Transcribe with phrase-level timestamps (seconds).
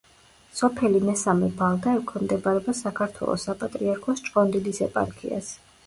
[0.61, 5.59] სოფელი მესამე ბალდა ექვემდებარება საქართველოს საპატრიარქოს ჭყონდიდის ეპარქიას.